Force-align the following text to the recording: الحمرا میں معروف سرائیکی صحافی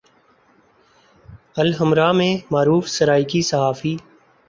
الحمرا 1.57 2.11
میں 2.11 2.35
معروف 2.51 2.89
سرائیکی 2.89 3.41
صحافی 3.41 3.95